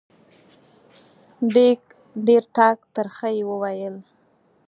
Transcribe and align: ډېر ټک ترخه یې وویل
ډېر 2.27 2.43
ټک 2.55 2.77
ترخه 2.95 3.29
یې 3.35 3.43
وویل 3.49 3.95